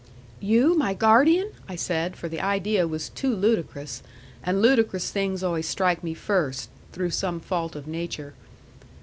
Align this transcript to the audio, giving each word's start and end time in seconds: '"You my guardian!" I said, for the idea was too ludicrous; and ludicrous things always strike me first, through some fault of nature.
'"You 0.39 0.75
my 0.75 0.95
guardian!" 0.95 1.51
I 1.69 1.75
said, 1.75 2.15
for 2.15 2.27
the 2.27 2.41
idea 2.41 2.87
was 2.87 3.07
too 3.09 3.35
ludicrous; 3.35 4.01
and 4.41 4.59
ludicrous 4.59 5.11
things 5.11 5.43
always 5.43 5.67
strike 5.67 6.03
me 6.03 6.15
first, 6.15 6.71
through 6.91 7.11
some 7.11 7.39
fault 7.39 7.75
of 7.75 7.85
nature. 7.85 8.33